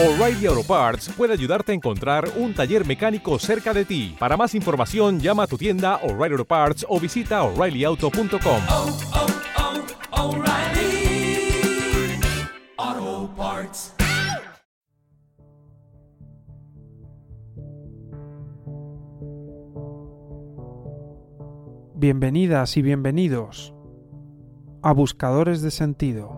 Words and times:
O'Reilly 0.00 0.46
Auto 0.46 0.62
Parts 0.62 1.08
puede 1.08 1.32
ayudarte 1.32 1.72
a 1.72 1.74
encontrar 1.74 2.30
un 2.36 2.54
taller 2.54 2.86
mecánico 2.86 3.36
cerca 3.40 3.74
de 3.74 3.84
ti. 3.84 4.14
Para 4.16 4.36
más 4.36 4.54
información, 4.54 5.18
llama 5.18 5.42
a 5.42 5.46
tu 5.48 5.58
tienda 5.58 5.96
O'Reilly 6.04 6.34
Auto 6.34 6.44
Parts 6.44 6.86
o 6.88 7.00
visita 7.00 7.42
oreillyauto.com. 7.42 8.62
oh, 8.68 8.96
oh, 12.78 13.30
Parts. 13.36 13.92
Bienvenidas 21.96 22.76
y 22.76 22.82
bienvenidos 22.82 23.74
a 24.80 24.92
Buscadores 24.92 25.60
de 25.60 25.72
Sentido. 25.72 26.37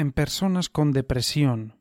En 0.00 0.12
personas 0.12 0.70
con 0.70 0.92
depresión, 0.92 1.78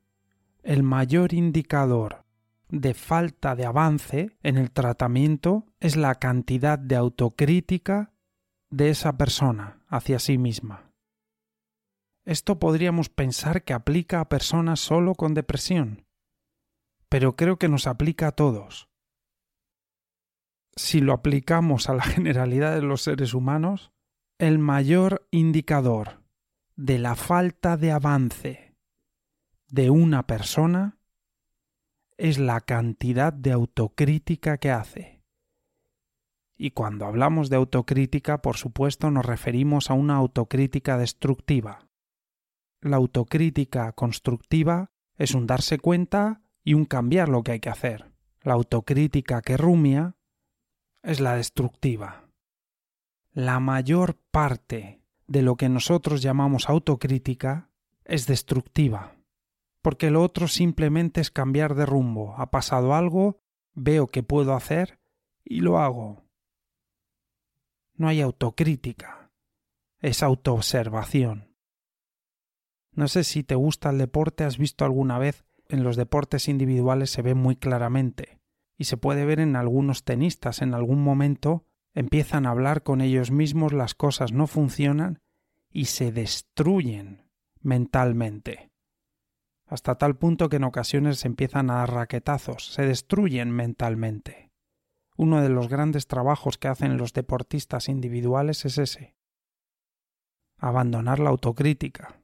el 0.62 0.84
mayor 0.84 1.34
indicador 1.34 2.26
de 2.68 2.94
falta 2.94 3.56
de 3.56 3.66
avance 3.66 4.38
en 4.44 4.58
el 4.58 4.72
tratamiento 4.72 5.68
es 5.80 5.96
la 5.96 6.16
cantidad 6.16 6.78
de 6.78 6.98
autocrítica 6.98 8.12
de 8.70 8.90
esa 8.90 9.16
persona 9.16 9.86
hacia 9.88 10.20
sí 10.20 10.38
misma. 10.38 10.92
Esto 12.26 12.60
podríamos 12.60 13.08
pensar 13.08 13.64
que 13.64 13.72
aplica 13.72 14.20
a 14.20 14.28
personas 14.28 14.82
solo 14.82 15.16
con 15.16 15.34
depresión, 15.34 16.06
pero 17.08 17.38
creo 17.38 17.58
que 17.58 17.70
nos 17.70 17.88
aplica 17.88 18.28
a 18.28 18.32
todos. 18.34 18.90
Si 20.76 21.00
lo 21.00 21.14
aplicamos 21.14 21.88
a 21.88 21.94
la 21.94 22.04
generalidad 22.16 22.76
de 22.76 22.82
los 22.82 23.02
seres 23.02 23.34
humanos, 23.34 23.94
el 24.40 24.60
mayor 24.60 25.26
indicador 25.32 26.20
de 26.82 26.98
la 26.98 27.16
falta 27.16 27.76
de 27.76 27.92
avance 27.92 28.74
de 29.68 29.90
una 29.90 30.26
persona 30.26 30.98
es 32.16 32.40
la 32.40 32.62
cantidad 32.62 33.34
de 33.34 33.52
autocrítica 33.52 34.60
que 34.60 34.72
hace. 34.72 35.22
Y 36.56 36.72
cuando 36.72 37.06
hablamos 37.06 37.50
de 37.50 37.58
autocrítica, 37.58 38.42
por 38.42 38.56
supuesto, 38.56 39.12
nos 39.12 39.26
referimos 39.26 39.92
a 39.92 39.94
una 39.94 40.16
autocrítica 40.16 40.98
destructiva. 40.98 41.90
La 42.80 42.96
autocrítica 42.96 43.92
constructiva 43.92 44.94
es 45.18 45.34
un 45.34 45.48
darse 45.48 45.80
cuenta 45.80 46.44
y 46.64 46.76
un 46.76 46.86
cambiar 46.86 47.28
lo 47.28 47.44
que 47.44 47.52
hay 47.52 47.60
que 47.60 47.70
hacer. 47.70 48.10
La 48.42 48.54
autocrítica 48.54 49.42
que 49.42 49.58
rumia 49.58 50.16
es 51.04 51.20
la 51.20 51.36
destructiva. 51.36 52.30
La 53.34 53.60
mayor 53.60 54.16
parte 54.32 55.00
de 55.30 55.44
lo 55.44 55.56
que 55.56 55.70
nosotros 55.70 56.24
llamamos 56.24 56.70
autocrítica 56.70 57.70
es 58.04 58.26
destructiva, 58.26 59.16
porque 59.84 60.10
lo 60.10 60.24
otro 60.24 60.48
simplemente 60.48 61.22
es 61.22 61.30
cambiar 61.30 61.76
de 61.76 61.86
rumbo. 61.86 62.34
Ha 62.38 62.50
pasado 62.50 62.96
algo, 62.96 63.40
veo 63.74 64.08
que 64.08 64.24
puedo 64.24 64.56
hacer 64.56 65.00
y 65.44 65.62
lo 65.62 65.78
hago. 65.78 66.24
No 67.94 68.08
hay 68.08 68.22
autocrítica, 68.22 69.32
es 70.00 70.24
autoobservación. 70.24 71.56
No 72.92 73.08
sé 73.08 73.24
si 73.24 73.44
te 73.44 73.54
gusta 73.54 73.92
el 73.92 74.00
deporte, 74.00 74.46
has 74.46 74.58
visto 74.58 74.84
alguna 74.84 75.20
vez 75.20 75.46
en 75.68 75.84
los 75.84 75.96
deportes 75.96 76.48
individuales 76.48 77.12
se 77.12 77.22
ve 77.22 77.36
muy 77.36 77.56
claramente 77.56 78.40
y 78.78 78.86
se 78.86 78.98
puede 78.98 79.26
ver 79.26 79.40
en 79.40 79.56
algunos 79.56 80.04
tenistas 80.04 80.64
en 80.64 80.74
algún 80.74 81.04
momento 81.04 81.68
empiezan 81.94 82.46
a 82.46 82.52
hablar 82.52 82.84
con 82.84 83.02
ellos 83.02 83.32
mismos, 83.32 83.74
las 83.74 83.96
cosas 83.96 84.32
no 84.32 84.48
funcionan 84.48 85.20
y 85.72 85.86
se 85.86 86.12
destruyen 86.12 87.30
mentalmente. 87.62 88.72
Hasta 89.66 89.96
tal 89.96 90.18
punto 90.18 90.50
que 90.50 90.56
en 90.56 90.64
ocasiones 90.64 91.20
se 91.20 91.28
empiezan 91.28 91.70
a 91.70 91.76
dar 91.76 91.94
raquetazos, 91.94 92.74
se 92.74 92.84
destruyen 92.84 93.52
mentalmente. 93.52 94.50
Uno 95.16 95.42
de 95.42 95.50
los 95.50 95.68
grandes 95.68 96.08
trabajos 96.08 96.58
que 96.58 96.70
hacen 96.70 96.98
los 96.98 97.14
deportistas 97.14 97.90
individuales 97.90 98.66
es 98.66 98.78
ese. 98.78 99.16
Abandonar 100.58 101.20
la 101.20 101.30
autocrítica. 101.30 102.24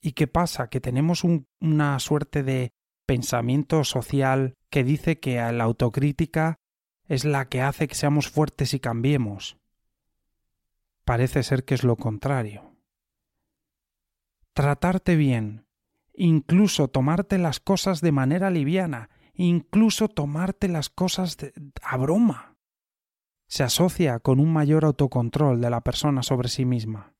¿Y 0.00 0.12
qué 0.12 0.26
pasa? 0.26 0.70
Que 0.70 0.80
tenemos 0.80 1.24
un, 1.24 1.48
una 1.60 1.98
suerte 1.98 2.42
de 2.42 2.70
pensamiento 3.06 3.84
social 3.84 4.54
que 4.70 4.84
dice 4.84 5.18
que 5.18 5.36
la 5.36 5.64
autocrítica 5.64 6.56
es 7.08 7.24
la 7.24 7.48
que 7.48 7.62
hace 7.62 7.88
que 7.88 7.94
seamos 7.94 8.28
fuertes 8.28 8.74
y 8.74 8.80
cambiemos. 8.80 9.58
Parece 11.04 11.42
ser 11.42 11.64
que 11.64 11.74
es 11.74 11.82
lo 11.82 11.96
contrario. 11.96 12.76
Tratarte 14.52 15.16
bien, 15.16 15.66
incluso 16.12 16.88
tomarte 16.88 17.38
las 17.38 17.60
cosas 17.60 18.02
de 18.02 18.12
manera 18.12 18.50
liviana, 18.50 19.08
incluso 19.32 20.08
tomarte 20.08 20.68
las 20.68 20.90
cosas 20.90 21.36
de, 21.38 21.52
a 21.82 21.96
broma, 21.96 22.56
se 23.46 23.62
asocia 23.62 24.18
con 24.18 24.40
un 24.40 24.52
mayor 24.52 24.84
autocontrol 24.84 25.60
de 25.60 25.70
la 25.70 25.80
persona 25.80 26.22
sobre 26.22 26.48
sí 26.48 26.66
misma. 26.66 27.14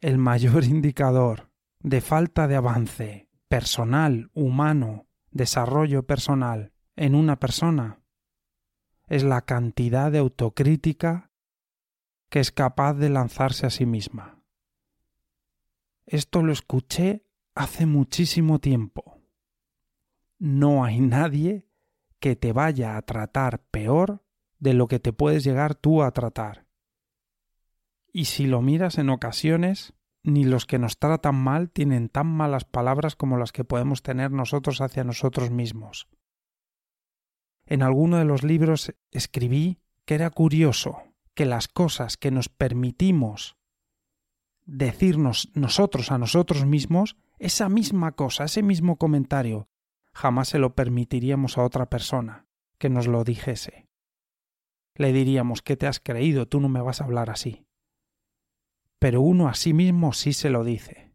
El 0.00 0.16
mayor 0.16 0.64
indicador 0.64 1.50
de 1.80 2.00
falta 2.00 2.48
de 2.48 2.56
avance 2.56 3.28
personal, 3.48 4.30
humano, 4.32 5.06
desarrollo 5.30 6.04
personal 6.04 6.72
en 6.96 7.14
una 7.14 7.38
persona 7.38 8.00
es 9.08 9.24
la 9.24 9.42
cantidad 9.42 10.12
de 10.12 10.18
autocrítica 10.18 11.30
que 12.28 12.40
es 12.40 12.52
capaz 12.52 12.94
de 12.94 13.08
lanzarse 13.08 13.66
a 13.66 13.70
sí 13.70 13.86
misma. 13.86 14.42
Esto 16.06 16.42
lo 16.42 16.52
escuché 16.52 17.26
hace 17.54 17.86
muchísimo 17.86 18.60
tiempo. 18.60 19.20
No 20.38 20.84
hay 20.84 21.00
nadie 21.00 21.66
que 22.20 22.36
te 22.36 22.52
vaya 22.52 22.96
a 22.96 23.02
tratar 23.02 23.62
peor 23.70 24.24
de 24.58 24.74
lo 24.74 24.88
que 24.88 24.98
te 24.98 25.12
puedes 25.12 25.44
llegar 25.44 25.74
tú 25.74 26.02
a 26.02 26.10
tratar. 26.12 26.66
Y 28.12 28.26
si 28.26 28.46
lo 28.46 28.62
miras 28.62 28.98
en 28.98 29.10
ocasiones, 29.10 29.94
ni 30.22 30.44
los 30.44 30.66
que 30.66 30.78
nos 30.78 30.98
tratan 30.98 31.36
mal 31.36 31.70
tienen 31.70 32.08
tan 32.08 32.26
malas 32.26 32.64
palabras 32.64 33.16
como 33.16 33.36
las 33.36 33.52
que 33.52 33.64
podemos 33.64 34.02
tener 34.02 34.30
nosotros 34.30 34.80
hacia 34.80 35.04
nosotros 35.04 35.50
mismos. 35.50 36.08
En 37.70 37.82
alguno 37.82 38.16
de 38.16 38.24
los 38.24 38.44
libros 38.44 38.94
escribí 39.10 39.78
que 40.06 40.14
era 40.14 40.30
curioso 40.30 41.02
que 41.34 41.44
las 41.44 41.68
cosas 41.68 42.16
que 42.16 42.30
nos 42.30 42.48
permitimos 42.48 43.58
decirnos 44.64 45.50
nosotros 45.52 46.10
a 46.10 46.16
nosotros 46.16 46.64
mismos, 46.64 47.18
esa 47.38 47.68
misma 47.68 48.12
cosa, 48.12 48.44
ese 48.44 48.62
mismo 48.62 48.96
comentario, 48.96 49.68
jamás 50.14 50.48
se 50.48 50.58
lo 50.58 50.74
permitiríamos 50.74 51.58
a 51.58 51.62
otra 51.62 51.90
persona 51.90 52.46
que 52.78 52.88
nos 52.88 53.06
lo 53.06 53.22
dijese. 53.22 53.86
Le 54.94 55.12
diríamos 55.12 55.60
¿qué 55.60 55.76
te 55.76 55.86
has 55.86 56.00
creído? 56.00 56.48
Tú 56.48 56.60
no 56.60 56.70
me 56.70 56.80
vas 56.80 57.02
a 57.02 57.04
hablar 57.04 57.28
así. 57.28 57.66
Pero 58.98 59.20
uno 59.20 59.46
a 59.46 59.54
sí 59.54 59.74
mismo 59.74 60.14
sí 60.14 60.32
se 60.32 60.48
lo 60.48 60.64
dice. 60.64 61.12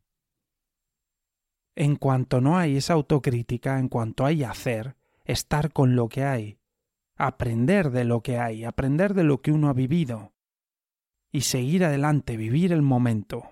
En 1.75 1.95
cuanto 1.95 2.41
no 2.41 2.59
hay 2.59 2.77
esa 2.77 2.93
autocrítica, 2.93 3.79
en 3.79 3.89
cuanto 3.89 4.23
hay 4.23 4.43
hacer, 4.43 4.95
estar 5.23 5.71
con 5.71 5.95
lo 5.95 6.09
que 6.09 6.23
hay, 6.23 6.59
aprender 7.15 7.91
de 7.91 8.03
lo 8.03 8.21
que 8.21 8.39
hay, 8.39 8.63
aprender 8.63 9.13
de 9.13 9.23
lo 9.23 9.41
que 9.41 9.51
uno 9.51 9.69
ha 9.69 9.73
vivido, 9.73 10.33
y 11.31 11.41
seguir 11.41 11.83
adelante, 11.83 12.37
vivir 12.37 12.71
el 12.71 12.81
momento, 12.81 13.51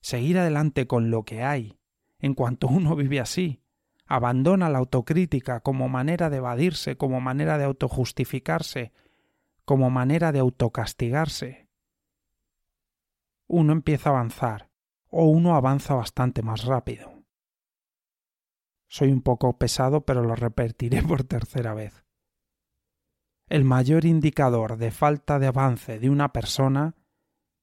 seguir 0.00 0.38
adelante 0.38 0.86
con 0.86 1.10
lo 1.10 1.24
que 1.24 1.42
hay, 1.42 1.78
en 2.18 2.34
cuanto 2.34 2.68
uno 2.68 2.96
vive 2.96 3.20
así, 3.20 3.62
abandona 4.06 4.68
la 4.68 4.78
autocrítica 4.78 5.60
como 5.60 5.88
manera 5.88 6.30
de 6.30 6.38
evadirse, 6.38 6.96
como 6.96 7.20
manera 7.20 7.58
de 7.58 7.64
autojustificarse, 7.64 8.92
como 9.64 9.88
manera 9.88 10.30
de 10.30 10.40
autocastigarse, 10.40 11.64
uno 13.46 13.72
empieza 13.72 14.10
a 14.10 14.12
avanzar, 14.12 14.70
o 15.10 15.26
uno 15.26 15.54
avanza 15.54 15.94
bastante 15.94 16.42
más 16.42 16.64
rápido. 16.64 17.13
Soy 18.94 19.10
un 19.10 19.22
poco 19.22 19.58
pesado, 19.58 20.02
pero 20.02 20.22
lo 20.22 20.36
repetiré 20.36 21.02
por 21.02 21.24
tercera 21.24 21.74
vez. 21.74 22.04
El 23.48 23.64
mayor 23.64 24.04
indicador 24.04 24.76
de 24.76 24.92
falta 24.92 25.40
de 25.40 25.48
avance 25.48 25.98
de 25.98 26.10
una 26.10 26.32
persona 26.32 26.94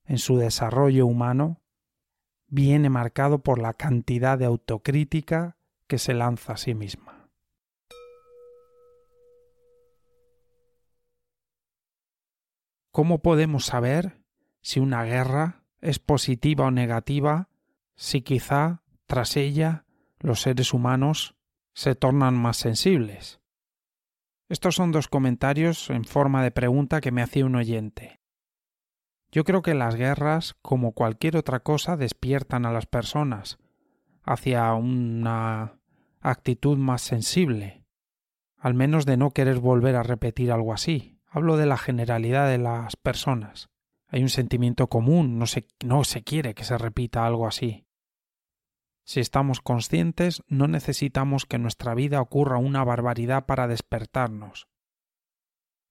en 0.04 0.18
su 0.18 0.36
desarrollo 0.36 1.06
humano 1.06 1.62
viene 2.48 2.90
marcado 2.90 3.40
por 3.40 3.60
la 3.60 3.74
cantidad 3.76 4.38
de 4.38 4.44
autocrítica 4.44 5.56
que 5.88 6.00
se 6.00 6.14
lanza 6.14 6.52
a 6.52 6.58
sí 6.58 6.76
misma. 6.76 7.30
¿Cómo 12.92 13.22
podemos 13.22 13.68
saber 13.68 14.22
si 14.60 14.82
una 14.82 15.06
guerra 15.06 15.64
es 15.80 15.98
positiva 15.98 16.66
o 16.66 16.72
negativa 16.72 17.48
si 17.96 18.22
quizá 18.22 18.82
tras 19.06 19.38
ella 19.38 19.86
los 20.22 20.42
seres 20.42 20.74
humanos 20.74 21.36
se 21.74 21.96
tornan 21.96 22.36
más 22.36 22.58
sensibles? 22.58 23.42
Estos 24.50 24.76
son 24.76 24.92
dos 24.92 25.08
comentarios 25.08 25.90
en 25.90 26.04
forma 26.04 26.44
de 26.44 26.52
pregunta 26.52 27.00
que 27.00 27.12
me 27.12 27.22
hacía 27.22 27.46
un 27.46 27.56
oyente. 27.56 28.20
Yo 29.32 29.46
creo 29.46 29.62
que 29.62 29.74
las 29.74 29.96
guerras, 29.96 30.56
como 30.62 30.92
cualquier 30.92 31.38
otra 31.38 31.62
cosa, 31.62 31.96
despiertan 31.96 32.66
a 32.66 32.74
las 32.74 32.86
personas 32.86 33.60
hacia 34.24 34.74
una 34.74 35.80
actitud 36.20 36.78
más 36.78 37.02
sensible, 37.02 37.86
al 38.58 38.74
menos 38.74 39.06
de 39.06 39.18
no 39.18 39.32
querer 39.32 39.60
volver 39.60 39.96
a 39.96 40.04
repetir 40.04 40.52
algo 40.52 40.74
así. 40.74 41.18
Hablo 41.28 41.56
de 41.56 41.66
la 41.66 41.78
generalidad 41.78 42.50
de 42.50 42.58
las 42.58 42.98
personas. 42.98 43.70
Hay 44.08 44.22
un 44.22 44.30
sentimiento 44.30 44.88
común, 44.88 45.40
no 45.40 45.48
se, 45.48 45.66
no 45.84 46.04
se 46.04 46.24
quiere 46.24 46.54
que 46.54 46.66
se 46.66 46.78
repita 46.78 47.26
algo 47.26 47.48
así. 47.48 47.86
Si 49.04 49.20
estamos 49.20 49.62
conscientes, 49.62 50.44
no 50.48 50.68
necesitamos 50.68 51.46
que 51.46 51.58
nuestra 51.58 51.96
vida 51.96 52.22
ocurra 52.22 52.58
una 52.58 52.84
barbaridad 52.84 53.46
para 53.46 53.68
despertarnos. 53.68 54.68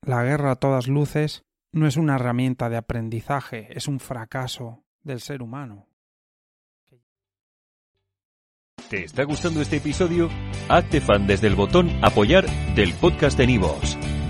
La 0.03 0.23
guerra 0.23 0.53
a 0.53 0.57
todas 0.57 0.89
luces 0.89 1.45
no 1.73 1.87
es 1.87 1.97
una 1.97 2.17
herramienta 2.17 2.69
de 2.69 2.77
aprendizaje, 2.77 3.69
es 3.77 3.89
un 3.89 4.01
fracaso 4.01 4.85
del 5.03 5.21
ser 5.21 5.43
humano. 5.43 5.87
¿Te 8.89 9.05
está 9.05 9.25
gustando 9.25 9.61
este 9.61 9.77
episodio? 9.77 10.29
Hazte 10.69 11.01
fan 11.01 11.27
desde 11.27 11.47
el 11.47 11.55
botón 11.55 11.91
Apoyar 12.03 12.47
del 12.75 12.93
podcast 12.95 13.39
de 13.39 13.47
Nivos. 13.47 13.97